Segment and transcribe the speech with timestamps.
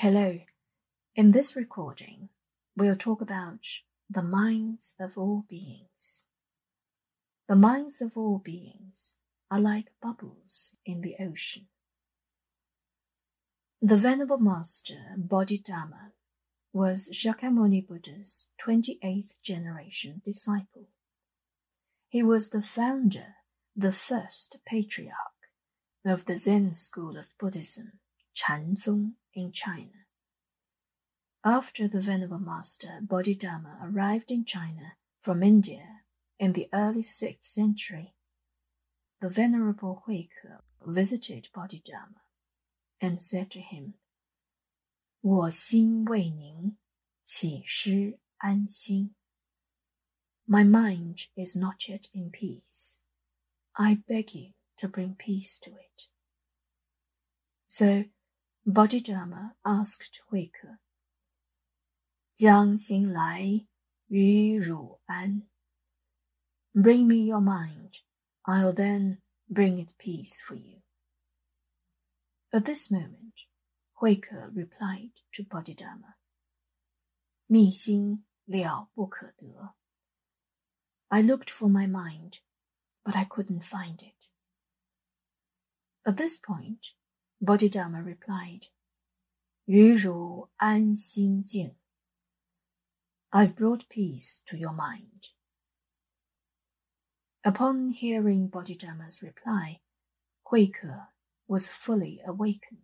[0.00, 0.40] Hello.
[1.14, 2.28] In this recording,
[2.76, 3.66] we'll talk about
[4.10, 6.24] the minds of all beings.
[7.48, 9.16] The minds of all beings
[9.50, 11.68] are like bubbles in the ocean.
[13.80, 16.12] The Venerable Master Bodhidharma
[16.74, 20.90] was Shakyamuni Buddha's 28th generation disciple.
[22.10, 23.36] He was the founder,
[23.74, 25.48] the first patriarch
[26.04, 27.92] of the Zen school of Buddhism,
[28.35, 30.05] Zong in China.
[31.43, 36.01] After the Venerable Master Bodhidharma arrived in China from India
[36.39, 38.13] in the early 6th century,
[39.19, 42.21] the Venerable Huike visited Bodhidharma
[42.99, 43.95] and said to him,
[45.21, 46.77] 我心未宁，
[47.23, 49.13] 岂师安心?
[50.47, 52.97] My mind is not yet in peace.
[53.73, 56.07] I beg you to bring peace to it.
[57.67, 58.05] So
[58.65, 60.77] Bodhidharma asked Huike,
[62.35, 63.65] 将心来
[64.07, 65.47] 与汝安.
[66.73, 68.01] Bring me your mind,
[68.43, 70.81] I'll then bring it peace for you.
[72.51, 73.33] At this moment,
[73.99, 76.15] Huike replied to Bodhidharma,
[77.47, 79.75] 密心了不可得.
[81.09, 82.39] I looked for my mind,
[83.03, 84.15] but I couldn't find it.
[86.03, 86.93] At this point,
[87.40, 88.68] Bodhidharma replied,
[89.66, 90.94] Yu An
[93.30, 95.28] I've brought peace to your mind.
[97.44, 99.80] Upon hearing Bodhidharma's reply,
[100.50, 101.08] Huike
[101.46, 102.80] was fully awakened,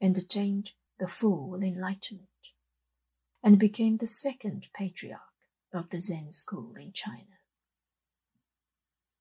[0.00, 2.28] and attained the full enlightenment,
[3.42, 5.20] and became the second patriarch
[5.74, 7.38] of the Zen school in China.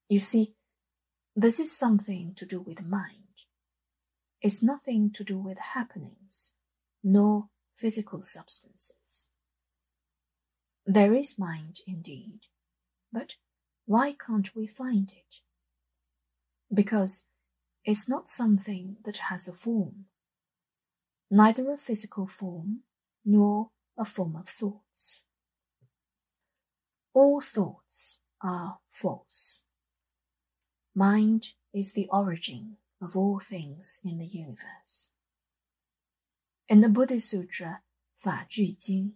[0.08, 0.54] You see,
[1.36, 3.27] this is something to do with mind
[4.42, 6.54] it's nothing to do with happenings,
[7.04, 9.28] nor physical substances.
[10.86, 12.42] There is mind indeed,
[13.12, 13.36] but
[13.86, 15.42] why can't we find it?
[16.72, 17.26] Because
[17.84, 20.06] it's not something that has a form,
[21.32, 22.82] neither a physical form
[23.26, 25.24] nor a form of thoughts.
[27.14, 29.64] All thoughts are false.
[30.94, 35.12] Mind is the origin of all things in the universe.
[36.68, 37.82] In the Buddhist sutra
[38.16, 39.14] Fa Ju Jing,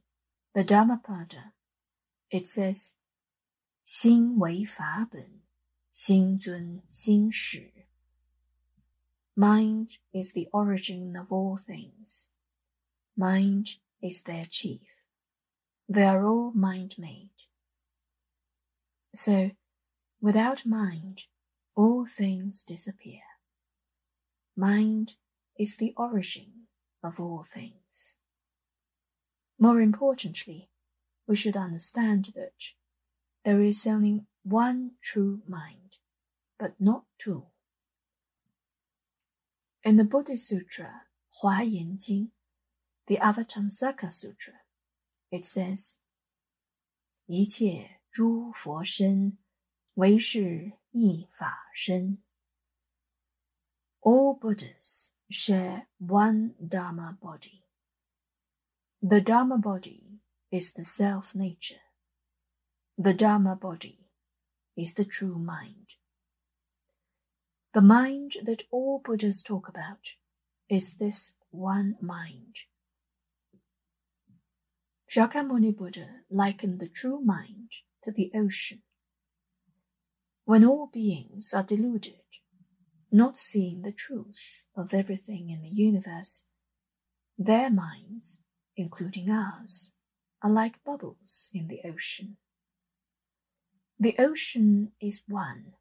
[0.54, 1.54] the Dhammapada,
[2.30, 2.94] it says,
[3.84, 5.42] 心为法本，
[5.92, 7.88] 心尊心始。
[9.36, 12.30] Mind is the origin of all things.
[13.18, 15.06] Mind is their chief.
[15.90, 17.30] They are all mind made.
[19.14, 19.52] So,
[20.22, 21.26] without mind,
[21.76, 23.22] all things disappear.
[24.62, 25.16] Mind
[25.58, 26.68] is the origin
[27.02, 28.18] of all things.
[29.58, 30.70] More importantly,
[31.26, 32.76] we should understand that
[33.44, 35.98] there is only one true mind,
[36.60, 37.46] but not two.
[39.84, 41.06] In the Buddhist sutra
[41.40, 42.30] Hua Yan Jing,
[43.08, 44.62] the Avatamsaka Sutra,
[45.32, 45.98] it says,
[47.26, 49.40] 一切诸佛身，
[49.96, 52.22] 唯是一法身。
[54.04, 57.66] All Buddhas share one Dharma body.
[59.00, 61.84] The Dharma body is the self nature.
[62.98, 64.08] The Dharma body
[64.76, 65.96] is the true mind.
[67.76, 70.16] The mind that all Buddhas talk about
[70.68, 72.56] is this one mind.
[75.10, 77.70] Shakyamuni Buddha likened the true mind
[78.02, 78.82] to the ocean.
[80.46, 82.21] When all beings are deluded,
[83.12, 86.46] not seeing the truth of everything in the universe,
[87.38, 88.40] their minds,
[88.78, 89.94] including ours,
[90.42, 92.38] are like bubbles in the ocean.
[94.00, 95.74] The ocean is one,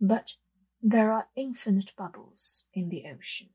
[0.00, 0.34] but
[0.80, 3.48] there are infinite bubbles in the ocean.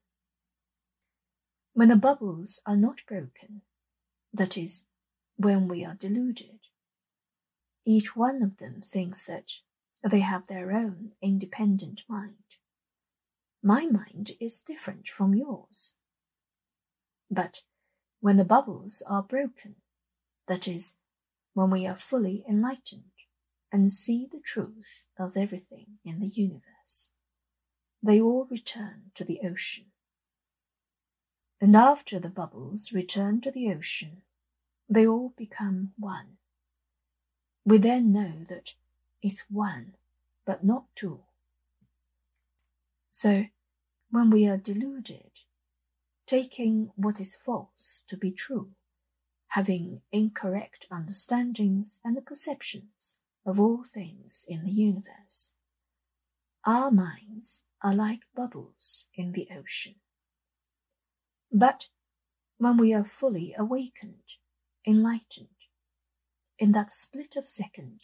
[1.73, 3.61] When the bubbles are not broken,
[4.33, 4.85] that is,
[5.37, 6.59] when we are deluded,
[7.85, 9.51] each one of them thinks that
[10.03, 12.42] they have their own independent mind.
[13.65, 15.95] My mind is different from yours.
[17.31, 17.61] But
[18.19, 19.75] when the bubbles are broken,
[20.47, 20.95] that is,
[21.53, 23.11] when we are fully enlightened
[23.71, 27.11] and see the truth of everything in the universe,
[28.01, 29.85] they all return to the ocean.
[31.61, 34.23] And after the bubbles return to the ocean,
[34.89, 36.37] they all become one.
[37.63, 38.73] We then know that
[39.21, 39.93] it's one,
[40.45, 41.21] but not two.
[43.13, 43.45] So,
[44.09, 45.29] when we are deluded,
[46.25, 48.71] taking what is false to be true,
[49.49, 55.51] having incorrect understandings and perceptions of all things in the universe.
[56.65, 59.95] Our minds are like bubbles in the ocean.
[61.51, 61.89] But
[62.57, 64.39] when we are fully awakened,
[64.87, 65.49] enlightened,
[66.57, 67.99] in that split of second,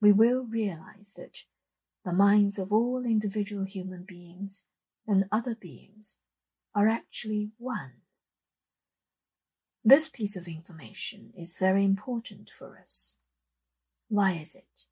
[0.00, 1.44] we will realize that
[2.04, 4.64] the minds of all individual human beings
[5.06, 6.18] and other beings
[6.74, 8.02] are actually one.
[9.84, 13.16] This piece of information is very important for us.
[14.08, 14.84] Why is it?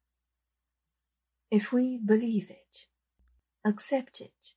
[1.50, 2.86] If we believe it,
[3.64, 4.54] accept it,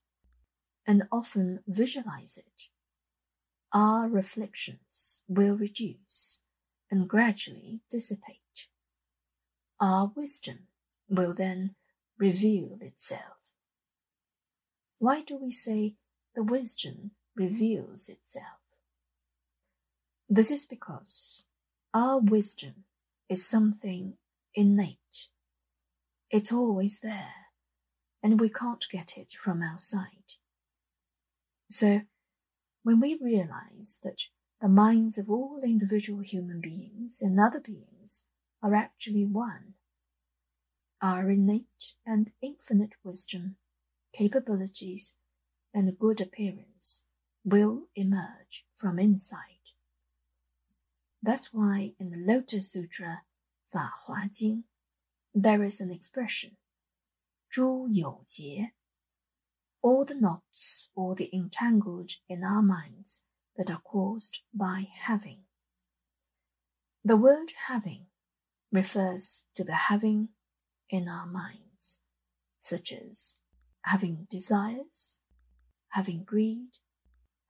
[0.86, 2.68] and often visualize it,
[3.72, 6.40] our reflections will reduce
[6.90, 8.66] and gradually dissipate.
[9.80, 10.68] Our wisdom
[11.08, 11.74] will then
[12.20, 13.38] reveal itself.
[14.98, 15.94] Why do we say
[16.34, 18.60] the wisdom reveals itself?
[20.28, 21.46] This is because
[21.94, 22.84] our wisdom
[23.28, 24.14] is something
[24.54, 25.28] innate.
[26.30, 27.48] It's always there,
[28.22, 30.36] and we can't get it from outside.
[31.70, 32.02] So,
[32.82, 34.22] when we realize that
[34.60, 38.24] the minds of all individual human beings and other beings
[38.62, 39.74] are actually one,
[41.02, 43.56] our innate and infinite wisdom,
[44.12, 45.16] capabilities,
[45.72, 47.04] and good appearance
[47.42, 49.72] will emerge from inside.
[51.22, 53.22] That's why in the Lotus Sutra,
[53.72, 54.64] Fa Hua Jing,
[55.34, 56.56] there is an expression,
[57.54, 58.72] Zhu You Jie.
[59.82, 63.22] All the knots or the entangled in our minds
[63.56, 65.40] that are caused by having.
[67.02, 68.06] The word having
[68.70, 70.28] refers to the having
[70.90, 72.00] in our minds,
[72.58, 73.36] such as
[73.84, 75.20] having desires,
[75.90, 76.78] having greed,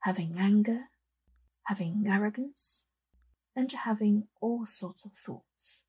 [0.01, 0.85] having anger,
[1.63, 2.85] having arrogance,
[3.55, 5.85] and having all sorts of thoughts.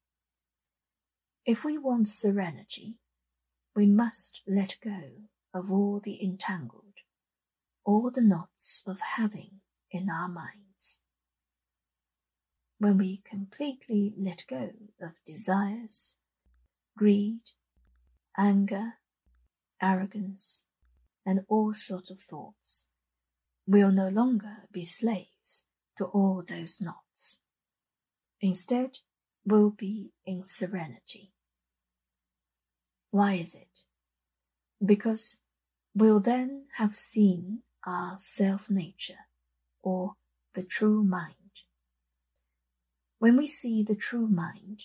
[1.45, 2.99] If we want serenity,
[3.75, 7.03] we must let go of all the entangled,
[7.85, 9.61] all the knots of having
[9.91, 11.01] in our minds.
[12.79, 14.71] When we completely let go
[15.01, 16.17] of desires,
[16.97, 17.41] greed,
[18.37, 18.95] anger,
[19.81, 20.65] arrogance,
[21.25, 22.87] and all sorts of thoughts,
[23.67, 25.65] we'll no longer be slaves
[25.99, 27.41] to all those knots.
[28.41, 28.99] Instead,
[29.45, 31.33] we'll be in serenity.
[33.11, 33.81] Why is it?
[34.85, 35.39] Because
[35.95, 39.27] we'll then have seen our self nature
[39.83, 40.15] or
[40.55, 41.37] the true mind.
[43.19, 44.85] When we see the true mind,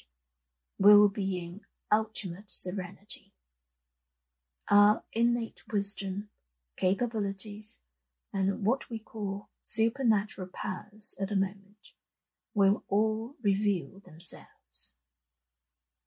[0.77, 1.61] we'll be in
[1.91, 3.33] ultimate serenity.
[4.69, 6.29] Our innate wisdom,
[6.75, 7.79] capabilities,
[8.33, 11.93] and what we call supernatural powers at the moment
[12.53, 14.95] will all reveal themselves.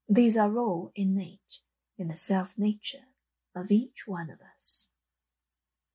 [0.07, 1.59] These are all innate
[1.97, 3.07] in the self nature
[3.55, 4.89] of each one of us.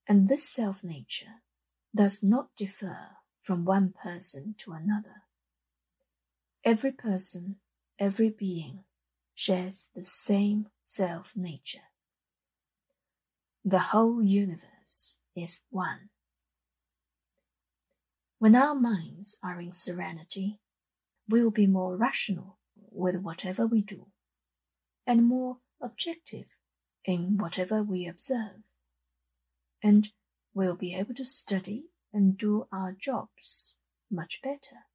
[0.08, 1.42] And this self nature
[1.94, 2.98] does not differ
[3.40, 5.22] from one person to another.
[6.64, 7.56] Every person,
[7.98, 8.84] every being
[9.36, 11.90] shares the same self nature.
[13.64, 16.08] The whole universe is one.
[18.38, 20.58] When our minds are in serenity,
[21.28, 22.58] we'll be more rational
[22.90, 24.06] with whatever we do
[25.06, 26.56] and more objective
[27.04, 28.62] in whatever we observe.
[29.82, 30.12] And
[30.54, 33.76] we'll be able to study and do our jobs
[34.10, 34.86] much better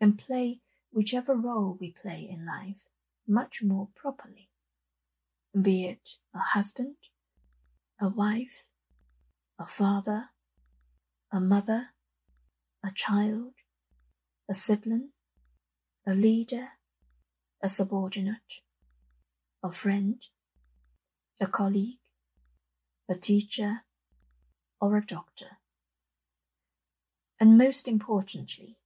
[0.00, 2.86] and play whichever role we play in life
[3.30, 4.50] much more properly.
[5.60, 6.96] Be it a husband,
[8.00, 8.68] a wife,
[9.58, 10.30] a father,
[11.32, 11.90] a mother,
[12.84, 13.52] a child,
[14.48, 15.10] a sibling,
[16.06, 16.70] a leader,
[17.62, 18.62] a subordinate,
[19.62, 20.26] a friend,
[21.40, 22.00] a colleague,
[23.08, 23.82] a teacher,
[24.80, 25.58] or a doctor.
[27.38, 28.78] And most importantly,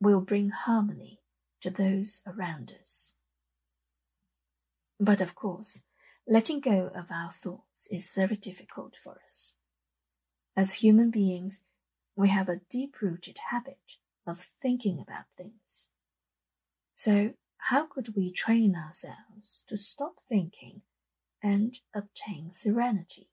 [0.00, 1.20] will bring harmony
[1.60, 3.14] to those around us.
[5.00, 5.82] But of course,
[6.26, 9.56] letting go of our thoughts is very difficult for us.
[10.56, 11.62] As human beings,
[12.16, 13.96] we have a deep rooted habit
[14.26, 15.88] of thinking about things.
[16.94, 20.82] So, how could we train ourselves to stop thinking
[21.42, 23.30] and obtain serenity?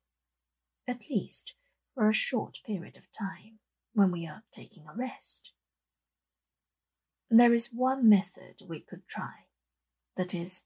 [0.87, 1.53] At least
[1.93, 3.59] for a short period of time
[3.93, 5.51] when we are taking a rest.
[7.29, 9.45] There is one method we could try,
[10.17, 10.63] that is,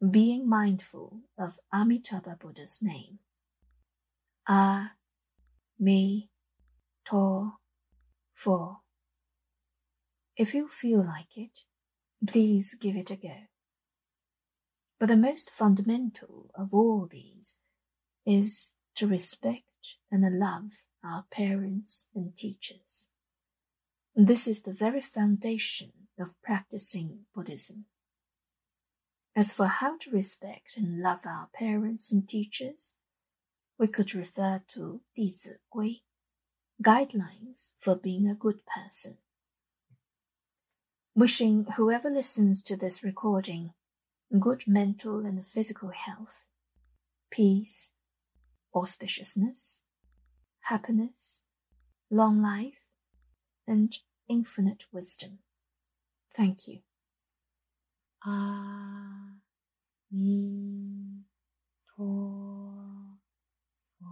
[0.00, 3.18] being mindful of Amitabha Buddha's name.
[4.48, 4.92] Ah,
[5.78, 6.30] me,
[7.10, 7.54] to,
[8.34, 8.78] for.
[10.36, 11.60] If you feel like it,
[12.26, 13.34] please give it a go.
[14.98, 17.58] But the most fundamental of all these
[18.26, 19.62] is to respect
[20.10, 23.08] and love our parents and teachers.
[24.14, 27.86] This is the very foundation of practicing Buddhism.
[29.35, 32.95] As for how to respect and love our parents and teachers,
[33.77, 36.03] we could refer to 弟子规,
[36.81, 39.17] guidelines for being a good person.
[41.15, 43.73] Wishing whoever listens to this recording
[44.39, 46.45] good mental and physical health,
[47.29, 47.91] peace,
[48.73, 49.81] auspiciousness,
[50.61, 51.41] happiness,
[52.09, 52.89] long life,
[53.67, 55.39] and infinite wisdom.
[56.33, 56.81] Thank you.
[58.23, 59.04] 阿
[60.15, 61.25] 弥
[61.87, 63.19] 陀
[63.97, 64.05] 佛，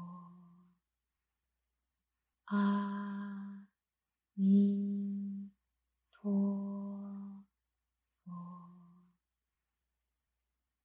[2.46, 3.68] 阿
[4.34, 5.52] 弥
[6.14, 7.46] 陀
[8.24, 8.32] 佛，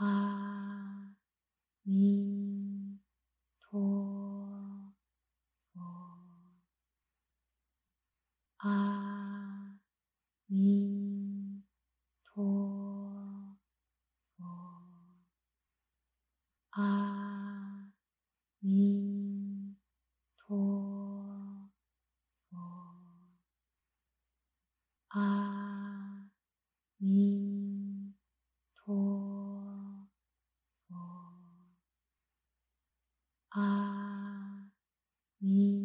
[0.00, 0.39] 아.
[33.50, 34.70] 阿
[35.38, 35.79] 弥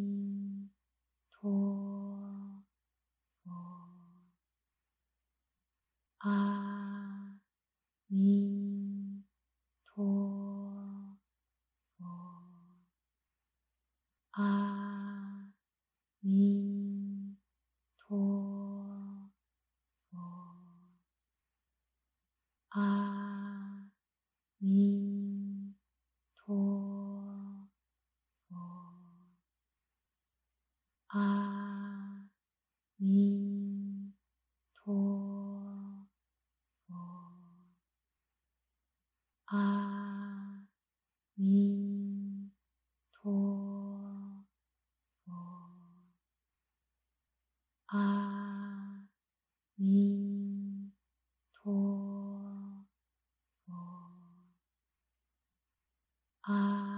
[56.46, 56.95] 啊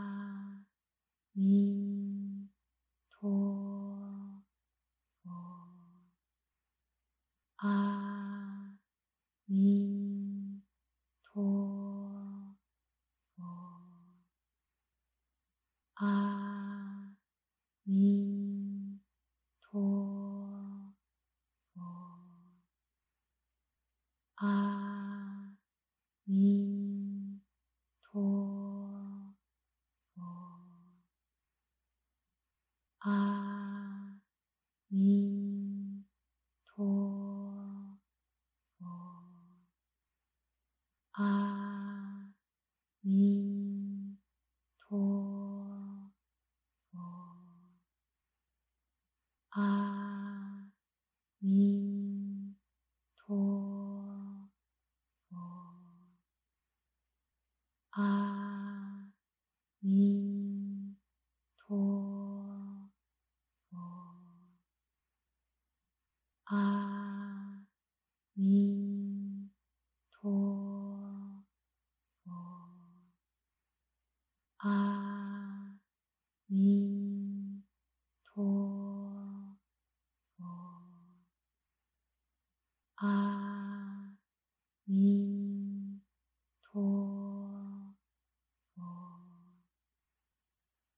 [33.00, 33.47] 啊。